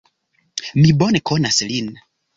Mi 0.79 0.95
bone 1.03 1.21
konas 1.33 1.63
lin. 1.73 1.93